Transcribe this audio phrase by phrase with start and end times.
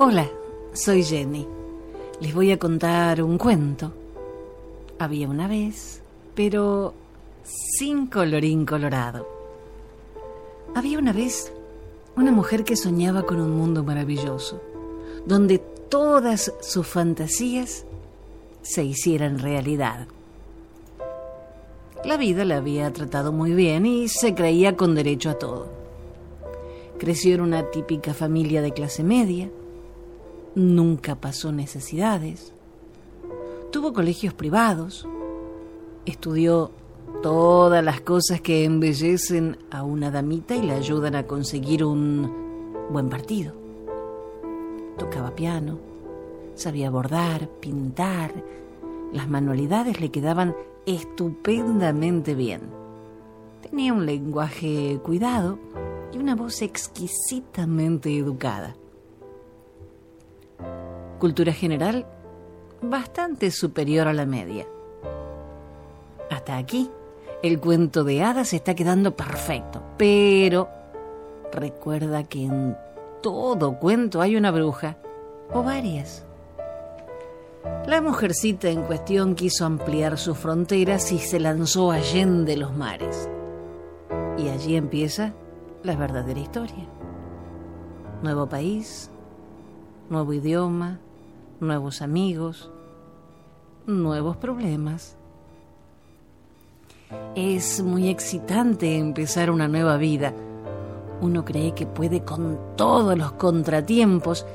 [0.00, 0.30] Hola,
[0.74, 1.44] soy Jenny.
[2.20, 3.92] Les voy a contar un cuento.
[5.00, 6.02] Había una vez,
[6.36, 6.94] pero
[7.42, 9.26] sin colorín colorado.
[10.76, 11.52] Había una vez
[12.14, 14.62] una mujer que soñaba con un mundo maravilloso,
[15.26, 17.84] donde todas sus fantasías
[18.62, 20.06] se hicieran realidad.
[22.04, 25.66] La vida la había tratado muy bien y se creía con derecho a todo.
[26.98, 29.50] Creció en una típica familia de clase media,
[30.58, 32.52] nunca pasó necesidades,
[33.70, 35.08] tuvo colegios privados,
[36.04, 36.72] estudió
[37.22, 42.32] todas las cosas que embellecen a una damita y le ayudan a conseguir un
[42.90, 43.54] buen partido.
[44.98, 45.78] Tocaba piano,
[46.56, 48.32] sabía bordar, pintar,
[49.12, 52.62] las manualidades le quedaban estupendamente bien.
[53.62, 55.58] Tenía un lenguaje cuidado
[56.12, 58.74] y una voz exquisitamente educada
[61.18, 62.06] cultura general
[62.80, 64.66] bastante superior a la media.
[66.30, 66.90] Hasta aquí,
[67.42, 70.68] el cuento de hadas está quedando perfecto, pero
[71.52, 72.76] recuerda que en
[73.22, 74.96] todo cuento hay una bruja,
[75.52, 76.24] o varias.
[77.86, 83.28] La mujercita en cuestión quiso ampliar sus fronteras y se lanzó allende los mares.
[84.36, 85.32] Y allí empieza
[85.82, 86.86] la verdadera historia.
[88.22, 89.10] Nuevo país,
[90.10, 91.00] nuevo idioma,
[91.60, 92.70] nuevos amigos,
[93.86, 95.16] nuevos problemas.
[97.34, 100.34] Es muy excitante empezar una nueva vida.
[101.20, 104.46] Uno cree que puede con todos los contratiempos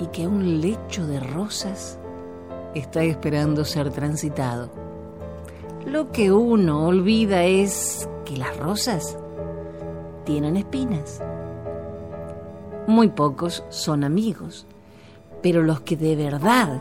[0.00, 1.98] y que un lecho de rosas
[2.74, 4.70] está esperando ser transitado.
[5.86, 9.18] Lo que uno olvida es que las rosas
[10.24, 11.20] tienen espinas.
[12.86, 14.66] Muy pocos son amigos
[15.44, 16.80] pero los que de verdad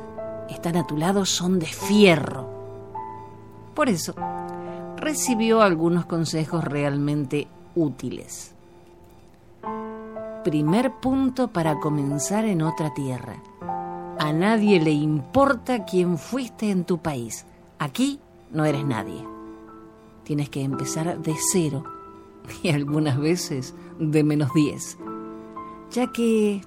[0.50, 2.48] están a tu lado son de fierro.
[3.76, 4.16] Por eso,
[4.96, 8.56] recibió algunos consejos realmente útiles.
[10.46, 13.36] Primer punto para comenzar en otra tierra.
[14.18, 17.46] A nadie le importa quién fuiste en tu país.
[17.80, 18.22] Aquí
[18.54, 19.28] no eres nadie.
[20.24, 21.84] Tienes que empezar de cero
[22.64, 24.98] y algunas veces de menos diez,
[25.92, 26.62] ya que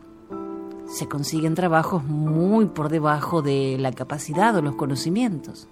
[0.86, 5.69] se consiguen trabajos muy por debajo de la capacidad o los conocimientos.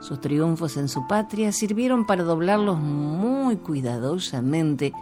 [0.00, 4.92] Sus triunfos en su patria sirvieron para doblarlos muy cuidadosamente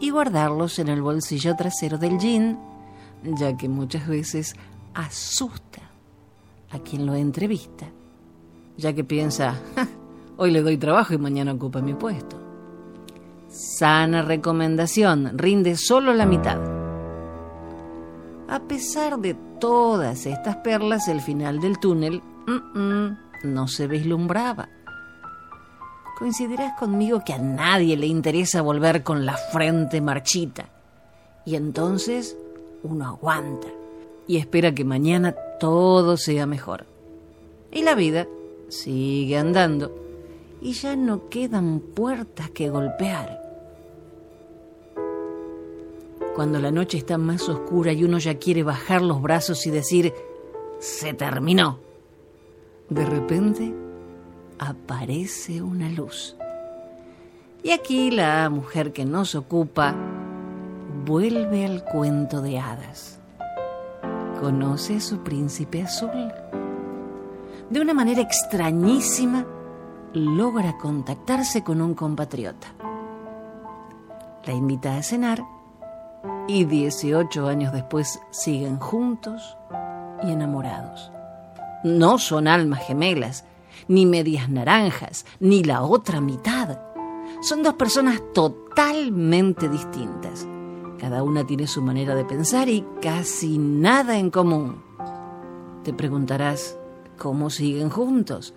[0.00, 2.58] y guardarlos en el bolsillo trasero del jean,
[3.24, 4.54] ya que muchas veces
[4.94, 5.82] asusta
[6.70, 7.86] a quien lo entrevista,
[8.76, 9.54] ya que piensa,
[10.36, 12.43] hoy le doy trabajo y mañana ocupa mi puesto.
[13.54, 16.58] Sana recomendación, rinde solo la mitad.
[18.48, 22.20] A pesar de todas estas perlas, el final del túnel
[23.44, 24.68] no se vislumbraba.
[26.18, 30.68] Coincidirás conmigo que a nadie le interesa volver con la frente marchita.
[31.44, 32.36] Y entonces
[32.82, 33.68] uno aguanta
[34.26, 36.86] y espera que mañana todo sea mejor.
[37.70, 38.26] Y la vida
[38.68, 39.94] sigue andando
[40.60, 43.43] y ya no quedan puertas que golpear
[46.34, 50.12] cuando la noche está más oscura y uno ya quiere bajar los brazos y decir,
[50.78, 51.78] se terminó.
[52.90, 53.72] De repente
[54.58, 56.36] aparece una luz.
[57.62, 59.94] Y aquí la mujer que nos ocupa
[61.06, 63.20] vuelve al cuento de hadas.
[64.40, 66.32] Conoce a su príncipe azul.
[67.70, 69.46] De una manera extrañísima,
[70.12, 72.74] logra contactarse con un compatriota.
[74.44, 75.42] La invita a cenar
[76.46, 79.56] y 18 años después siguen juntos
[80.22, 81.10] y enamorados.
[81.82, 83.44] No son almas gemelas,
[83.88, 86.78] ni medias naranjas, ni la otra mitad.
[87.42, 90.46] Son dos personas totalmente distintas.
[90.98, 94.82] Cada una tiene su manera de pensar y casi nada en común.
[95.82, 96.78] Te preguntarás,
[97.18, 98.54] ¿cómo siguen juntos?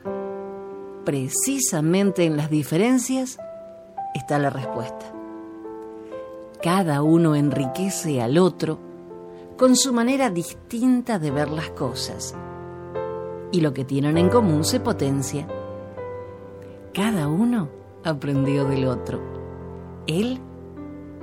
[1.03, 3.37] Precisamente en las diferencias
[4.13, 5.16] está la respuesta.
[6.61, 8.79] Cada uno enriquece al otro
[9.57, 12.35] con su manera distinta de ver las cosas.
[13.51, 15.47] Y lo que tienen en común se potencia.
[16.93, 17.69] Cada uno
[18.03, 19.19] aprendió del otro.
[20.07, 20.39] Él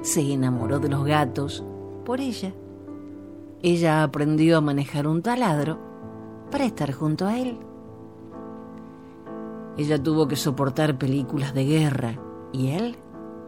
[0.03, 1.65] se enamoró de los gatos
[2.05, 2.53] por ella.
[3.63, 5.79] Ella aprendió a manejar un taladro
[6.51, 7.59] para estar junto a él.
[9.77, 12.21] Ella tuvo que soportar películas de guerra
[12.53, 12.97] y él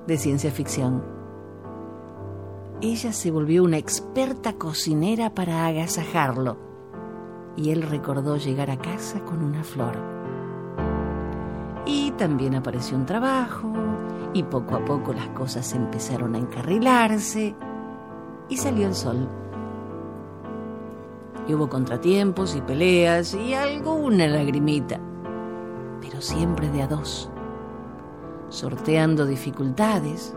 [0.08, 1.15] de ciencia ficción.
[2.82, 6.58] Ella se volvió una experta cocinera para agasajarlo
[7.56, 9.96] y él recordó llegar a casa con una flor.
[11.86, 13.72] Y también apareció un trabajo
[14.34, 17.54] y poco a poco las cosas empezaron a encarrilarse
[18.48, 19.26] y salió el sol.
[21.48, 25.00] Y hubo contratiempos y peleas y alguna lagrimita,
[26.02, 27.30] pero siempre de a dos,
[28.48, 30.34] sorteando dificultades,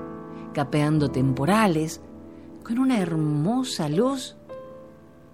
[0.54, 2.02] capeando temporales,
[2.69, 4.36] con una hermosa luz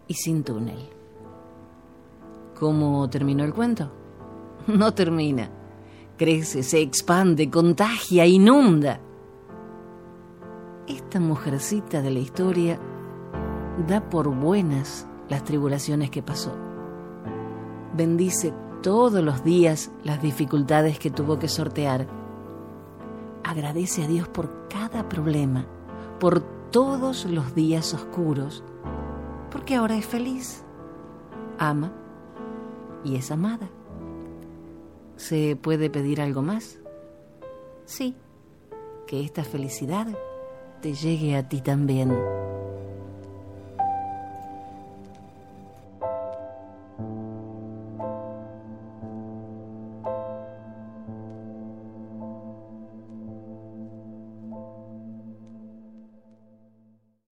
[0.07, 0.79] y sin túnel.
[2.57, 3.91] ¿Cómo terminó el cuento?
[4.67, 5.49] No termina.
[6.17, 9.01] Crece, se expande, contagia, inunda.
[10.87, 12.79] Esta mujercita de la historia
[13.85, 16.55] da por buenas las tribulaciones que pasó.
[17.97, 22.07] Bendice todos los días las dificultades que tuvo que sortear.
[23.43, 25.65] Agradece a Dios por cada problema,
[26.17, 28.62] por todos los días oscuros,
[29.50, 30.62] porque ahora es feliz,
[31.57, 31.94] ama
[33.01, 33.69] y es amada.
[35.16, 36.77] ¿Se puede pedir algo más?
[37.86, 38.18] Sí,
[39.07, 40.06] que esta felicidad
[40.81, 42.13] te llegue a ti también.